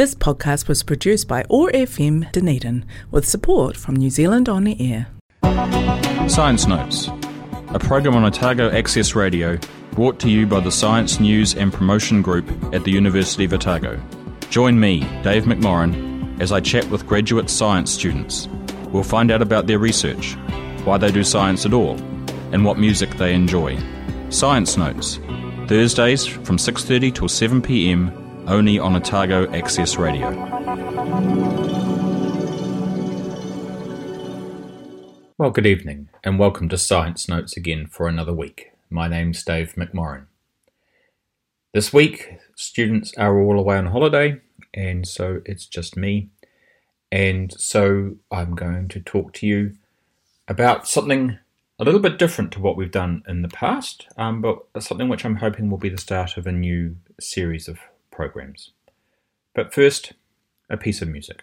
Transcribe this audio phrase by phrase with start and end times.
[0.00, 4.74] This podcast was produced by OAR FM Dunedin with support from New Zealand On the
[4.80, 5.08] Air.
[6.26, 7.08] Science Notes,
[7.74, 9.58] a program on Otago Access Radio
[9.92, 14.00] brought to you by the Science News and Promotion Group at the University of Otago.
[14.48, 18.48] Join me, Dave McMorrin, as I chat with graduate science students.
[18.92, 20.34] We'll find out about their research,
[20.84, 21.98] why they do science at all,
[22.52, 23.78] and what music they enjoy.
[24.30, 25.20] Science Notes,
[25.68, 28.29] Thursdays from 6:30 till 7 p.m.
[28.46, 30.30] only on Otago Access Radio.
[35.38, 38.72] Well, good evening, and welcome to Science Notes again for another week.
[38.90, 40.26] My name's Dave McMorrin.
[41.72, 44.40] This week, students are all away on holiday,
[44.74, 46.28] and so it's just me.
[47.10, 49.76] And so I'm going to talk to you
[50.46, 51.38] about something
[51.78, 55.24] a little bit different to what we've done in the past, um, but something which
[55.24, 57.78] I'm hoping will be the start of a new series of
[58.10, 58.72] programs.
[59.54, 60.12] But first,
[60.68, 61.42] a piece of music.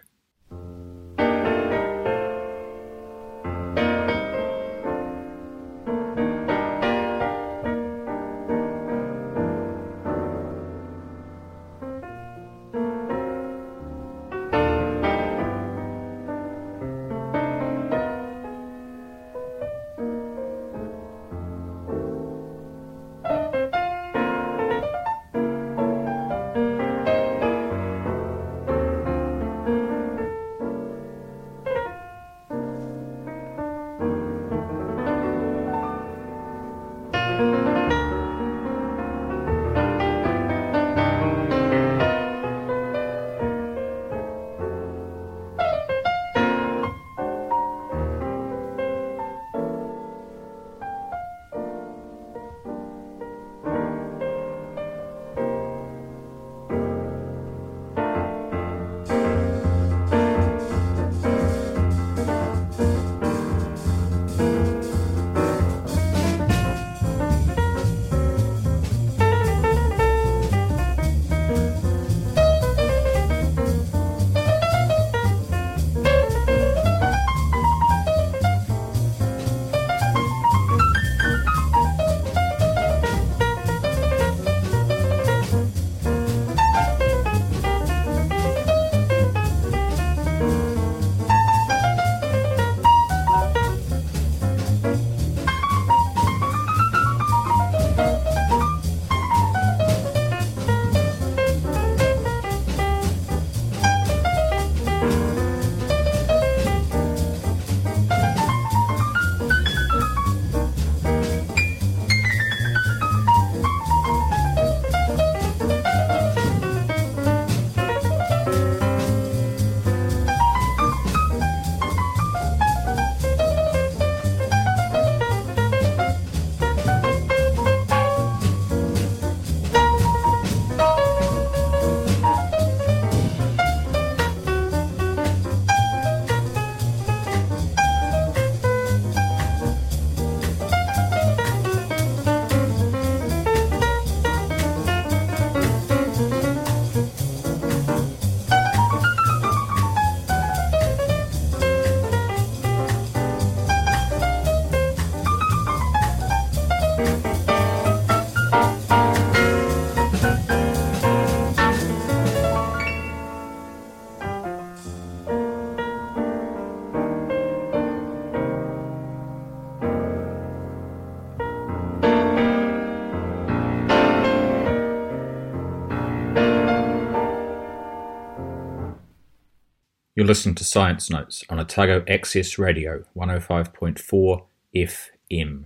[180.28, 184.44] Listening to Science Notes on Otago Access Radio 105.4
[184.76, 185.64] FM.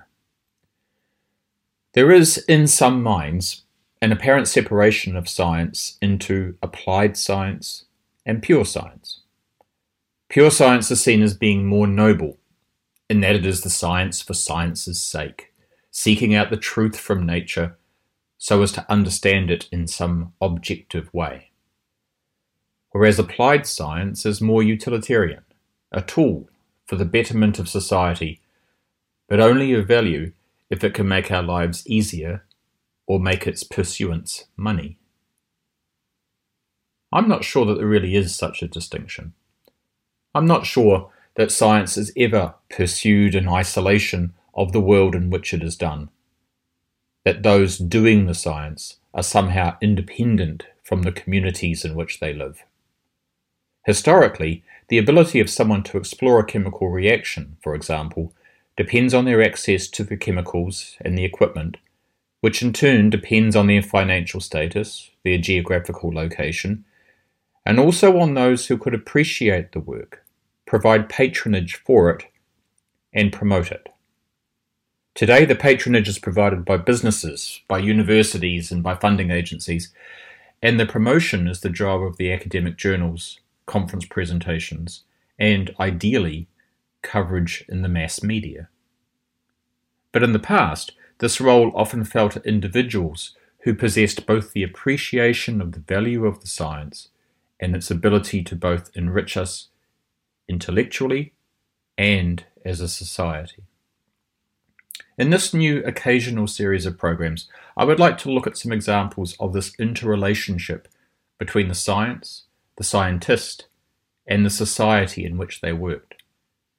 [1.93, 3.63] There is, in some minds,
[4.03, 7.85] an apparent separation of science into applied science
[8.23, 9.21] and pure science.
[10.29, 12.37] Pure science is seen as being more noble,
[13.09, 15.55] in that it is the science for science's sake,
[15.89, 17.79] seeking out the truth from nature
[18.37, 21.50] so as to understand it in some objective way
[22.91, 25.43] whereas applied science is more utilitarian,
[25.91, 26.49] a tool
[26.85, 28.39] for the betterment of society,
[29.27, 30.31] but only of value
[30.69, 32.43] if it can make our lives easier
[33.05, 34.97] or make its pursuance money.
[37.13, 39.33] I'm not sure that there really is such a distinction.
[40.33, 45.53] I'm not sure that science is ever pursued in isolation of the world in which
[45.53, 46.09] it is done,
[47.25, 52.63] that those doing the science are somehow independent from the communities in which they live.
[53.83, 58.33] Historically, the ability of someone to explore a chemical reaction, for example,
[58.77, 61.77] depends on their access to the chemicals and the equipment,
[62.41, 66.85] which in turn depends on their financial status, their geographical location,
[67.65, 70.25] and also on those who could appreciate the work,
[70.65, 72.25] provide patronage for it,
[73.13, 73.89] and promote it.
[75.13, 79.93] Today, the patronage is provided by businesses, by universities, and by funding agencies,
[80.61, 83.39] and the promotion is the job of the academic journals,
[83.71, 85.05] conference presentations,
[85.39, 86.49] and ideally,
[87.01, 88.67] coverage in the mass media.
[90.11, 93.33] But in the past, this role often fell to individuals
[93.63, 97.07] who possessed both the appreciation of the value of the science
[97.61, 99.69] and its ability to both enrich us
[100.49, 101.31] intellectually
[101.97, 103.63] and as a society.
[105.17, 107.47] In this new occasional series of programs,
[107.77, 110.89] I would like to look at some examples of this interrelationship
[111.37, 112.47] between the science,
[112.77, 113.67] the scientist,
[114.27, 116.15] and the society in which they worked,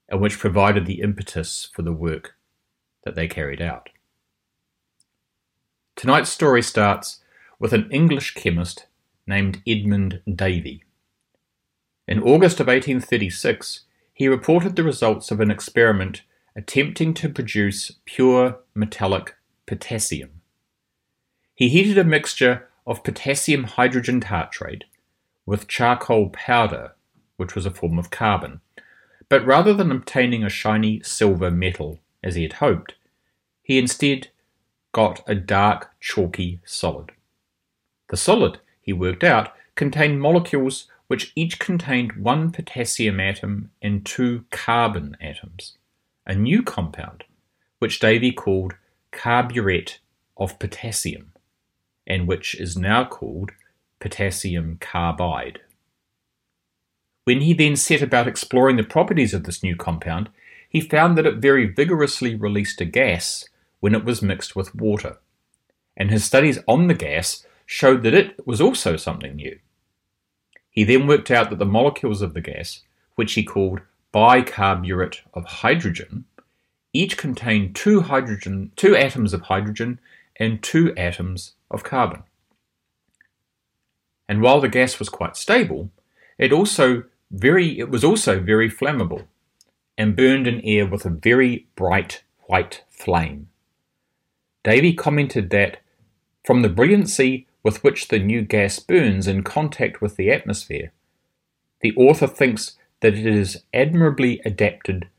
[0.09, 2.35] and which provided the impetus for the work
[3.05, 3.89] that they carried out.
[5.97, 7.21] Tonight's story starts
[7.59, 8.87] with an English chemist
[9.27, 10.85] named Edmund Davy.
[12.09, 16.23] In August of 1836, he reported the results of an experiment
[16.57, 19.37] attempting to produce pure metallic
[19.67, 20.41] potassium.
[21.55, 24.85] He heated a mixture of potassium hydrogen tartrate
[25.47, 26.95] with charcoal powder,
[27.37, 28.61] which was a form of carbon,
[29.29, 32.95] but rather than obtaining a shiny silver metal, as he had hoped,
[33.63, 34.29] he instead
[34.93, 37.13] got a dark, chalky solid.
[38.09, 44.45] The solid, he worked out, contained molecules which each contained one potassium atom and two
[44.51, 45.77] carbon atoms
[46.25, 47.25] a new compound,
[47.81, 48.75] which Davy called
[49.11, 49.99] carburet
[50.37, 51.33] of potassium,
[52.07, 53.51] and which is now called
[54.03, 55.61] potassium carbide.
[57.25, 60.29] When he then set about exploring the properties of this new compound,
[60.69, 65.19] he found that it very vigorously released a gas when it was mixed with water,
[65.97, 69.57] and his studies on the gas showed that it was also something new.
[70.69, 72.83] He then worked out that the molecules of the gas,
[73.15, 73.83] which he called
[74.13, 76.25] bicarburet of hydrogen
[76.93, 79.99] each contained two hydrogen two atoms of hydrogen
[80.37, 82.23] and two atoms of carbon.
[84.33, 85.91] And while the gas was quite stable,
[86.39, 89.27] it also very it was also very flammable
[89.99, 93.49] and burned in air with a very bright white flame.
[94.65, 95.83] Davy commented that
[96.47, 100.93] from the brilliancy with which the new gas burns in contact with the atmosphere,
[101.83, 105.11] the author thinks that it is admirably adapted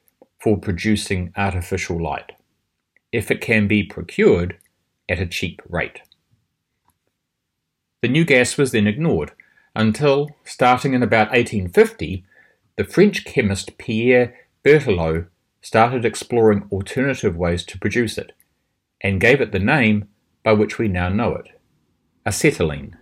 [0.41, 2.31] for producing artificial light,
[3.11, 4.57] if it can be procured
[5.07, 6.01] at a cheap rate.
[8.03, 9.31] The new gas was then ignored
[9.73, 12.25] until, starting in about 1850,
[12.75, 15.27] the French chemist Pierre Berthelot
[15.61, 18.33] started exploring alternative ways to produce it,
[18.99, 20.09] and gave it the name
[20.43, 21.47] by which we now know it
[22.25, 22.97] acetylene.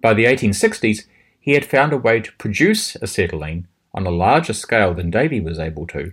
[0.00, 1.06] By the 1860s,
[1.40, 5.58] he had found a way to produce acetylene on a larger scale than Davy was
[5.58, 6.12] able to,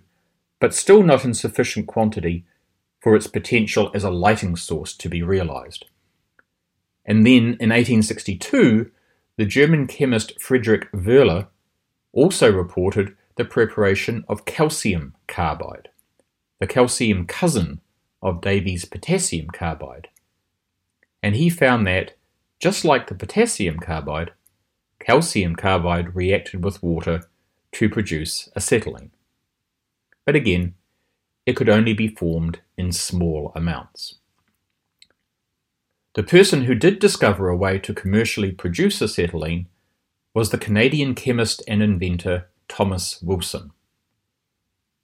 [0.60, 2.44] but still not in sufficient quantity
[3.02, 5.86] for its potential as a lighting source to be realized.
[7.08, 8.92] And then in 1862,
[9.38, 11.48] the German chemist Friedrich Wöhler
[12.12, 15.90] also reported the preparation of calcium carbide,
[16.60, 17.80] the calcium cousin
[18.22, 20.10] of Davy's potassium carbide.
[21.24, 22.16] And he found that,
[22.60, 24.32] just like the potassium carbide,
[25.00, 27.24] calcium carbide reacted with water
[27.74, 29.12] to produce acetylene.
[30.26, 30.74] But again,
[31.46, 34.16] it could only be formed in small amounts.
[36.18, 39.68] The person who did discover a way to commercially produce acetylene
[40.34, 43.70] was the Canadian chemist and inventor Thomas Wilson.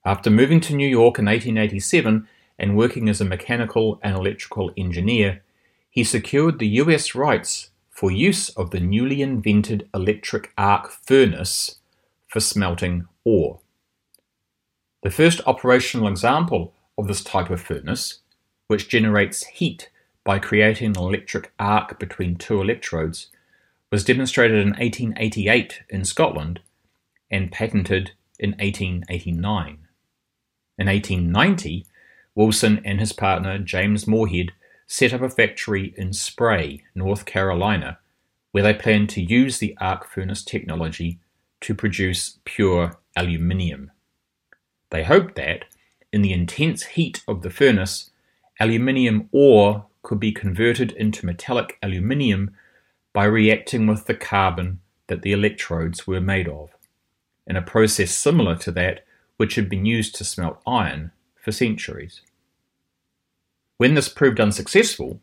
[0.04, 2.26] After moving to New York in 1887
[2.58, 5.44] and working as a mechanical and electrical engineer,
[5.88, 11.76] he secured the US rights for use of the newly invented electric arc furnace
[12.26, 13.60] for smelting ore.
[15.04, 18.18] The first operational example of this type of furnace,
[18.66, 19.90] which generates heat
[20.24, 23.28] by creating an electric arc between two electrodes,
[23.90, 26.60] was demonstrated in 1888 in Scotland
[27.30, 29.78] and patented in 1889.
[30.78, 31.86] In 1890,
[32.34, 34.52] Wilson and his partner James Morehead
[34.86, 37.98] set up a factory in Spray, North Carolina,
[38.50, 41.20] where they planned to use the arc furnace technology
[41.60, 43.90] to produce pure aluminium.
[44.90, 45.64] They hoped that,
[46.12, 48.10] in the intense heat of the furnace,
[48.60, 52.54] aluminium ore could be converted into metallic aluminium
[53.12, 56.70] by reacting with the carbon that the electrodes were made of,
[57.46, 59.04] in a process similar to that
[59.36, 62.20] which had been used to smelt iron for centuries.
[63.76, 65.20] When this proved unsuccessful,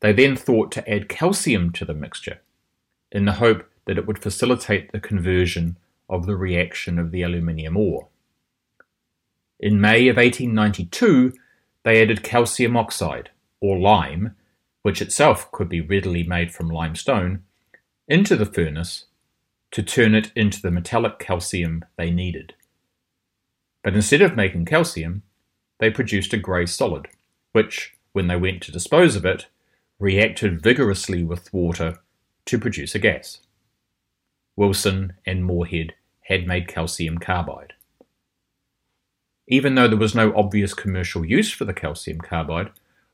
[0.00, 2.40] they then thought to add calcium to the mixture
[3.12, 5.76] in the hope that it would facilitate the conversion
[6.08, 8.08] of the reaction of the aluminium ore.
[9.60, 11.32] In May of 1892,
[11.82, 14.34] they added calcium oxide, or lime,
[14.82, 17.42] which itself could be readily made from limestone,
[18.06, 19.06] into the furnace
[19.70, 22.54] to turn it into the metallic calcium they needed.
[23.82, 25.22] But instead of making calcium,
[25.78, 27.08] they produced a grey solid,
[27.52, 29.46] which, when they went to dispose of it,
[29.98, 31.98] reacted vigorously with water
[32.46, 33.40] to produce a gas.
[34.56, 37.74] Wilson and Morehead had made calcium carbide.
[39.46, 42.70] Even though there was no obvious commercial use for the calcium carbide,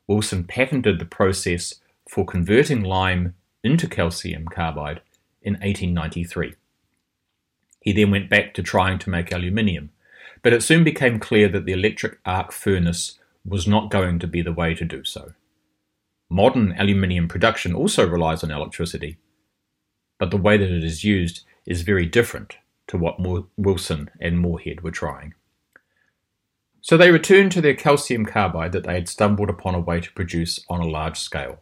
[0.06, 1.76] Wilson patented the process
[2.08, 5.00] for converting lime into calcium carbide
[5.42, 6.54] in 1893.
[7.80, 9.90] He then went back to trying to make aluminium,
[10.42, 14.42] but it soon became clear that the electric arc furnace was not going to be
[14.42, 15.32] the way to do so.
[16.30, 19.18] Modern aluminium production also relies on electricity,
[20.18, 22.56] but the way that it is used is very different
[22.86, 23.20] to what
[23.56, 25.34] Wilson and Morehead were trying.
[26.84, 30.12] So they returned to their calcium carbide that they had stumbled upon a way to
[30.12, 31.60] produce on a large scale.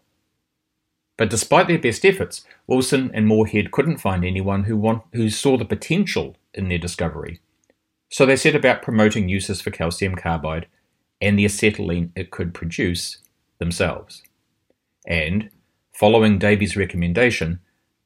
[1.17, 5.57] But despite their best efforts, Wilson and Morehead couldn't find anyone who, want, who saw
[5.57, 7.41] the potential in their discovery
[8.13, 10.67] so they set about promoting uses for calcium carbide
[11.23, 13.19] and the acetylene it could produce
[13.59, 14.23] themselves.
[15.07, 15.49] And,
[15.95, 17.61] following Davy's recommendation,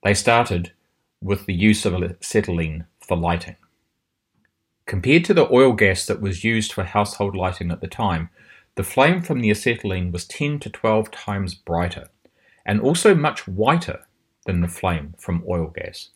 [0.04, 0.72] they started
[1.20, 3.56] with the use of acetylene for lighting.
[4.86, 8.30] Compared to the oil gas that was used for household lighting at the time,
[8.76, 12.08] the flame from the acetylene was 10 to 12 times brighter
[12.64, 14.06] and also much whiter
[14.46, 16.10] than the flame from oil gas.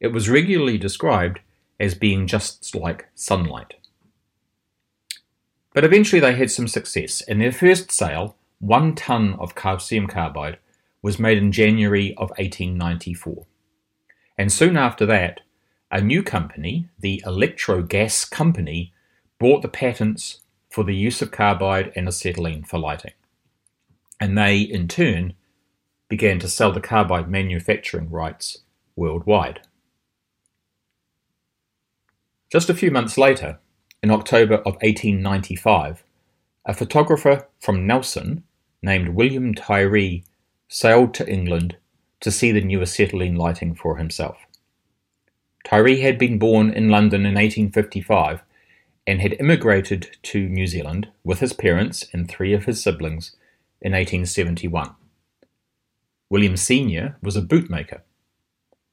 [0.00, 1.40] It was regularly described
[1.78, 3.74] as being just like sunlight.
[5.72, 7.20] But eventually they had some success.
[7.20, 10.58] In their first sale, one ton of calcium carbide
[11.02, 13.46] was made in January of 1894.
[14.38, 15.40] And soon after that,
[15.94, 18.92] a new company, the Electro Gas Company,
[19.38, 23.12] bought the patents for the use of carbide and acetylene for lighting.
[24.18, 25.34] And they, in turn,
[26.08, 28.58] began to sell the carbide manufacturing rights
[28.96, 29.60] worldwide.
[32.50, 33.60] Just a few months later,
[34.02, 36.02] in October of 1895,
[36.66, 38.42] a photographer from Nelson
[38.82, 40.24] named William Tyree
[40.66, 41.76] sailed to England
[42.18, 44.38] to see the new acetylene lighting for himself.
[45.64, 48.42] Tyree had been born in London in 1855
[49.06, 53.34] and had immigrated to New Zealand with his parents and three of his siblings
[53.80, 54.94] in 1871.
[56.30, 57.16] William Sr.
[57.22, 58.00] was a bootmaker,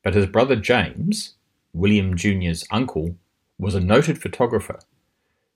[0.04, 1.36] but his brother James,
[1.74, 3.16] William Jr.'s uncle,
[3.58, 4.80] was a noted photographer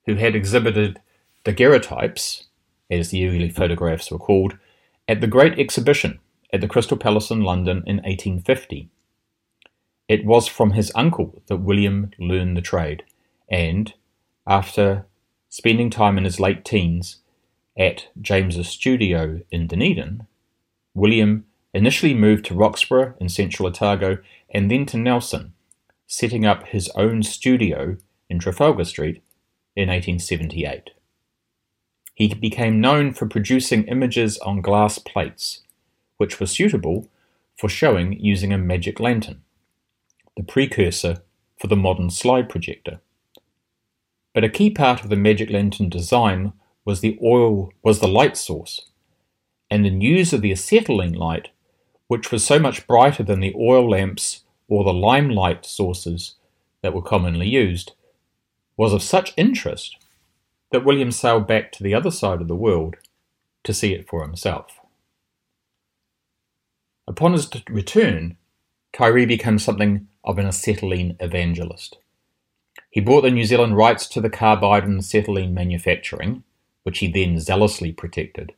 [0.05, 1.01] who had exhibited
[1.43, 2.45] daguerreotypes,
[2.89, 4.57] as the early photographs were called,
[5.07, 6.19] at the Great Exhibition
[6.53, 8.89] at the Crystal Palace in London in 1850.
[10.07, 13.03] It was from his uncle that William learned the trade,
[13.50, 13.93] and,
[14.47, 15.05] after
[15.50, 17.17] spending time in his late teens
[17.77, 20.27] at James's studio in Dunedin,
[20.93, 24.19] William initially moved to Roxburgh in central Otago
[24.50, 25.53] and then to Nelson,
[26.07, 27.97] setting up his own studio
[28.29, 29.24] in Trafalgar Street
[29.75, 30.91] in 1878.
[32.13, 35.63] He became known for producing images on glass plates,
[36.17, 37.09] which were suitable
[37.57, 39.41] for showing using a magic lantern,
[40.36, 41.24] the precursor
[41.60, 43.00] for the modern slide projector.
[44.34, 48.38] But a key part of the magic lantern design was the oil was the light
[48.38, 48.89] source,
[49.72, 51.50] and the use of the acetylene light,
[52.08, 56.36] which was so much brighter than the oil lamps or the limelight sources
[56.82, 57.94] that were commonly used,
[58.77, 59.98] was of such interest
[60.72, 62.96] that William sailed back to the other side of the world
[63.63, 64.80] to see it for himself.
[67.08, 68.38] Upon his return,
[68.94, 71.98] Tyree became something of an acetylene evangelist.
[72.89, 76.44] He brought the New Zealand rights to the carbide and acetylene manufacturing,
[76.84, 78.53] which he then zealously protected,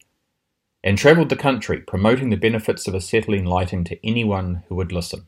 [0.84, 5.26] and travelled the country promoting the benefits of acetylene lighting to anyone who would listen.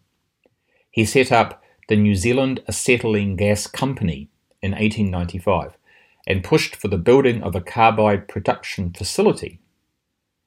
[0.91, 4.29] He set up the New Zealand Acetylene Gas Company
[4.61, 5.77] in 1895
[6.27, 9.59] and pushed for the building of a carbide production facility.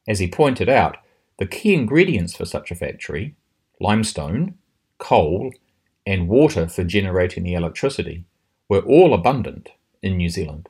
[0.06, 0.98] As he pointed out,
[1.38, 3.34] the key ingredients for such a factory
[3.80, 4.54] limestone,
[4.98, 5.52] coal,
[6.06, 8.24] and water for generating the electricity
[8.68, 9.70] were all abundant
[10.02, 10.68] in New Zealand.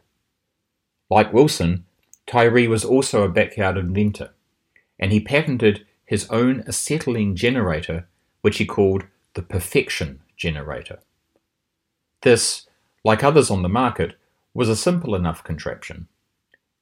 [1.11, 1.85] Like Wilson,
[2.27, 4.31] Tyree was also a backyard inventor,
[4.99, 8.07] and he patented his own acetylene generator,
[8.43, 10.99] which he called the Perfection generator.
[12.23, 12.67] This,
[13.05, 14.17] like others on the market,
[14.55, 16.09] was a simple enough contraption.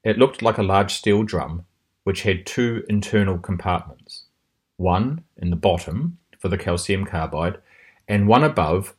[0.02, 1.66] It looked like a large steel drum
[2.04, 4.24] which had two internal compartments
[4.76, 7.58] one in the bottom for the calcium carbide,
[8.10, 8.96] and one above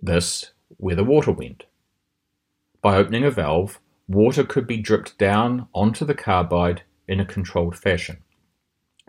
[0.00, 1.64] this where the water went.
[2.80, 7.76] By opening a valve, water could be dripped down onto the carbide in a controlled
[7.76, 8.18] fashion.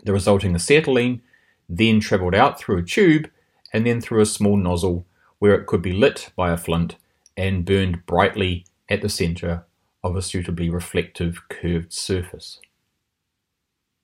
[0.02, 1.22] The resulting acetylene
[1.68, 3.30] then travelled out through a tube
[3.72, 5.06] and then through a small nozzle
[5.38, 6.96] where it could be lit by a flint
[7.36, 9.64] and burned brightly at the centre
[10.02, 12.58] of a suitably reflective curved surface.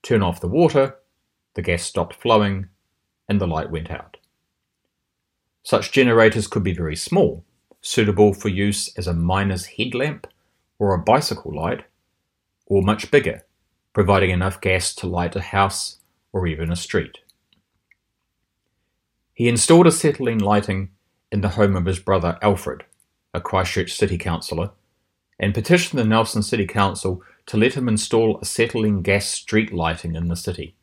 [0.05, 0.99] Turn off the water,
[1.55, 2.69] the gas stopped flowing,
[3.29, 4.12] and the light went out.
[5.63, 7.45] Such generators could be very small,
[7.81, 10.27] suitable for use as a miner's headlamp
[10.79, 11.85] or a bicycle light,
[12.67, 13.45] or much bigger,
[13.93, 15.99] providing enough gas to light a house
[16.33, 17.19] or even a street.
[19.35, 20.91] He installed acetylene lighting
[21.31, 22.85] in the home of his brother Alfred,
[23.33, 24.73] a Christchurch city councillor,
[25.39, 30.29] and petitioned the Nelson City Council to let him install acetylene gas street lighting in
[30.29, 30.75] the city.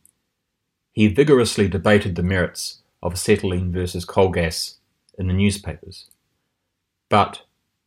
[0.91, 4.75] He vigorously debated the merits of acetylene versus coal gas
[5.17, 6.07] in the newspapers.
[7.09, 7.43] But,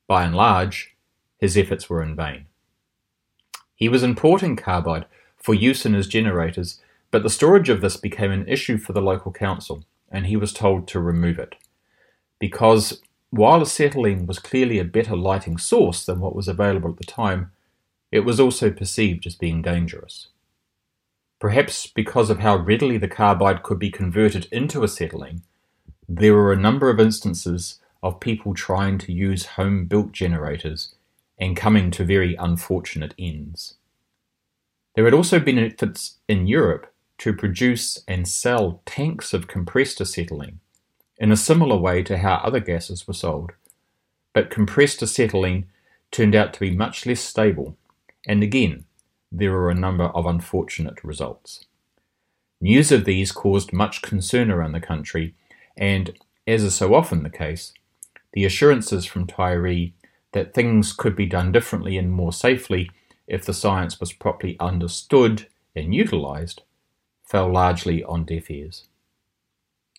[0.06, 0.96] by and large,
[1.38, 2.46] his efforts were in vain.
[3.74, 8.30] He was importing carbide for use in his generators, but the storage of this became
[8.30, 11.56] an issue for the local council, and he was told to remove it.
[12.38, 17.04] Because while acetylene was clearly a better lighting source than what was available at the
[17.04, 17.50] time,
[18.10, 20.28] it was also perceived as being dangerous.
[21.42, 25.42] Perhaps because of how readily the carbide could be converted into acetylene,
[26.08, 30.94] there were a number of instances of people trying to use home built generators
[31.36, 33.74] and coming to very unfortunate ends.
[34.94, 36.86] There had also been efforts in Europe
[37.18, 40.60] to produce and sell tanks of compressed acetylene
[41.18, 43.50] in a similar way to how other gases were sold,
[44.32, 45.66] but compressed acetylene
[46.12, 47.76] turned out to be much less stable,
[48.28, 48.84] and again
[49.34, 51.64] there were a number of unfortunate results.
[52.60, 55.34] News of these caused much concern around the country,
[55.76, 57.72] and, as is so often the case,
[58.34, 59.94] the assurances from Tyree
[60.32, 62.90] that things could be done differently and more safely
[63.26, 66.62] if the science was properly understood and utilised
[67.24, 68.84] fell largely on deaf ears.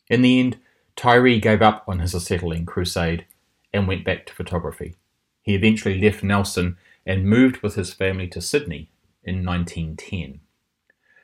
[0.10, 0.60] In the end,
[0.96, 3.26] Tyree gave up on his acetylene crusade
[3.74, 4.96] and went back to photography.
[5.42, 8.90] He eventually left Nelson and moved with his family to Sydney
[9.24, 10.40] in 1910.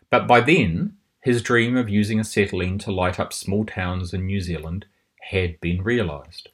[0.10, 4.42] But by then, his dream of using acetylene to light up small towns in New
[4.42, 4.86] Zealand
[5.30, 6.50] had been realised.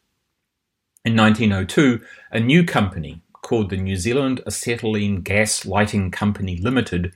[1.03, 7.13] In 1902, a new company called the New Zealand Acetylene Gas Lighting Company Limited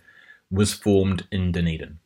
[0.52, 1.98] was formed in Dunedin.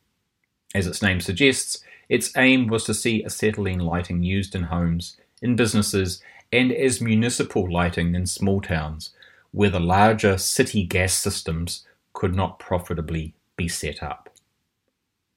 [0.73, 5.57] As its name suggests, its aim was to see acetylene lighting used in homes, in
[5.57, 6.21] businesses,
[6.53, 9.09] and as municipal lighting in small towns,
[9.51, 14.29] where the larger city gas systems could not profitably be set up.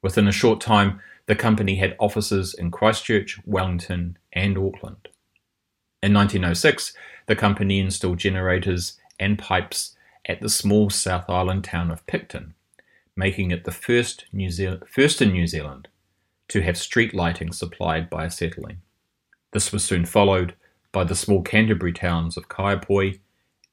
[0.02, 5.08] Within a short time, the company had offices in Christchurch, Wellington, and Auckland.
[6.02, 6.94] In 1906,
[7.26, 12.54] the company installed generators and pipes at the small South Island town of Picton,
[13.16, 15.88] making it the first, New Zealand, first in New Zealand
[16.48, 18.82] to have street lighting supplied by acetylene.
[19.52, 20.54] This was soon followed
[20.92, 23.18] by the small Canterbury towns of Kaiapoi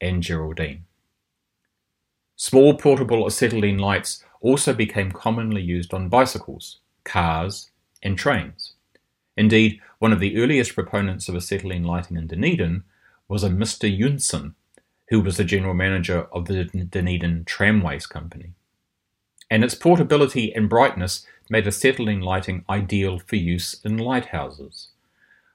[0.01, 0.85] and Geraldine.
[2.43, 7.71] Small portable acetylene lights also became commonly used on bicycles, cars,
[8.03, 8.73] and trains.
[9.37, 12.83] Indeed, one of the earliest proponents of acetylene lighting in Dunedin
[13.29, 13.87] was a Mr.
[13.89, 14.55] Yunson,
[15.07, 18.51] who was the general manager of the Dunedin Tramways Company.
[19.49, 24.89] And its portability and brightness made acetylene lighting ideal for use in lighthouses.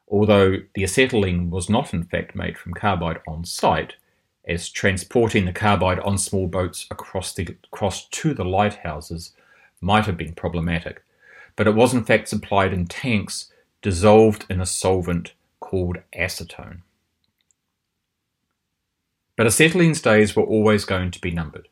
[0.09, 3.97] Although the acetylene was not in fact made from carbide on site,
[4.49, 9.33] as transporting the carbide on small boats across, the, across to the lighthouses
[9.81, 11.05] might have been problematic,
[11.55, 16.81] but it was in fact supplied in tanks dissolved in a solvent called acetone.
[19.37, 21.69] But acetylene's days were always going to be numbered,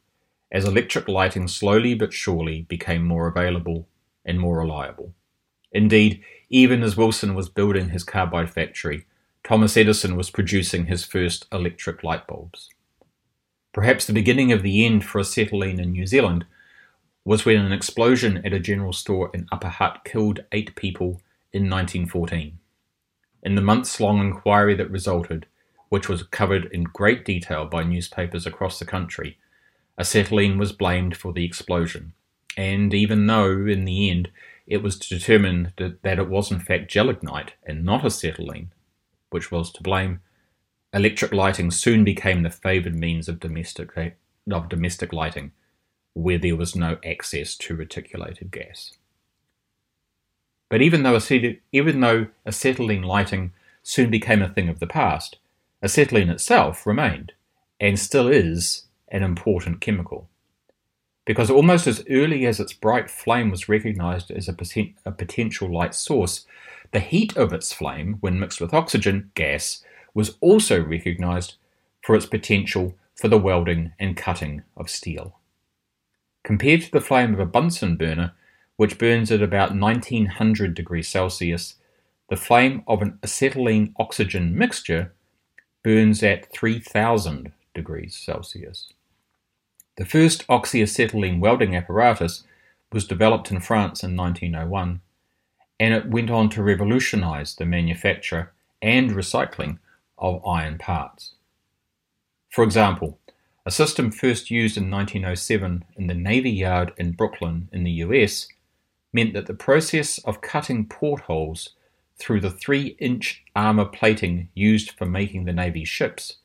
[0.52, 3.88] as electric lighting slowly but surely became more available
[4.24, 5.14] and more reliable.
[5.72, 9.06] Indeed, even as Wilson was building his carbide factory,
[9.46, 12.68] Thomas Edison was producing his first electric light bulbs.
[13.72, 16.44] Perhaps the beginning of the end for acetylene in New Zealand
[17.24, 21.70] was when an explosion at a general store in Upper Hutt killed eight people in
[21.70, 22.58] 1914.
[23.44, 25.46] In the months long inquiry that resulted,
[25.90, 29.38] which was covered in great detail by newspapers across the country,
[29.96, 32.14] acetylene was blamed for the explosion,
[32.56, 34.28] and even though, in the end,
[34.66, 38.72] it was determined that it was in fact gelignite and not acetylene,
[39.30, 40.20] which was to blame,
[40.92, 44.16] electric lighting soon became the favoured means of domestic,
[44.50, 45.52] of domestic lighting,
[46.14, 48.92] where there was no access to reticulated gas.
[50.68, 51.18] But even though,
[51.72, 55.36] even though acetylene lighting soon became a thing of the past,
[55.82, 57.32] acetylene itself remained,
[57.78, 60.28] and still is, an important chemical.
[61.26, 64.56] Because almost as early as its bright flame was recognized as a,
[65.04, 66.46] a potential light source,
[66.92, 69.82] the heat of its flame, when mixed with oxygen gas,
[70.14, 71.56] was also recognized
[72.02, 75.36] for its potential for the welding and cutting of steel.
[76.44, 78.32] Compared to the flame of a Bunsen burner,
[78.76, 81.74] which burns at about 1900 degrees Celsius,
[82.28, 85.12] the flame of an acetylene oxygen mixture
[85.82, 88.92] burns at 3000 degrees Celsius.
[89.96, 92.44] The first oxyacetylene welding apparatus
[92.92, 95.00] was developed in France in 1901,
[95.80, 99.78] and it went on to revolutionize the manufacture and recycling
[100.18, 101.34] of iron parts.
[102.50, 103.18] For example,
[103.64, 108.48] a system first used in 1907 in the Navy Yard in Brooklyn in the US
[109.12, 111.70] meant that the process of cutting portholes
[112.18, 116.36] through the 3 inch armour plating used for making the Navy ships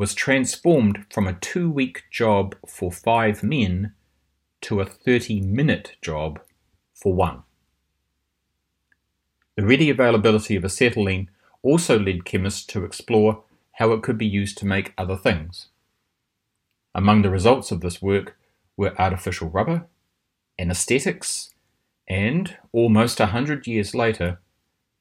[0.00, 3.92] was transformed from a two week job for five men
[4.62, 6.40] to a 30 minute job
[6.94, 7.42] for one.
[9.56, 11.28] The ready availability of acetylene
[11.62, 15.66] also led chemists to explore how it could be used to make other things.
[16.94, 18.38] Among the results of this work
[18.78, 19.86] were artificial rubber,
[20.58, 21.50] anesthetics,
[22.08, 24.40] and, almost a hundred years later,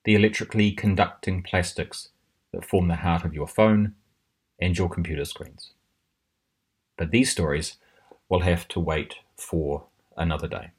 [0.04, 2.10] the electrically conducting plastics
[2.52, 3.96] that form the heart of your phone
[4.60, 5.72] and your computer screens.
[6.98, 7.78] But these stories
[8.28, 9.86] will have to wait for
[10.18, 10.72] another day.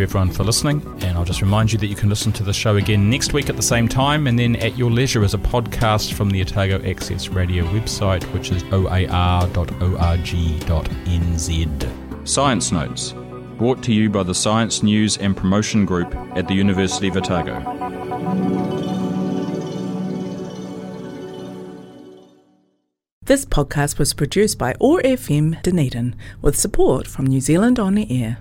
[0.00, 0.80] And you everyone for listening.
[1.02, 3.50] And I'll just remind you that you can listen to the show again next week
[3.50, 6.82] at the same time and then at your leisure as a podcast from the Otago
[6.88, 9.48] Access Radio website, which is oar.org.nz.
[12.28, 13.12] Science Notes,
[13.58, 17.60] brought to you by the Science News and Promotion Group at the University of Otago.
[23.22, 28.10] This podcast was produced by OAR FM Dunedin with support from New Zealand On the
[28.10, 28.38] Air.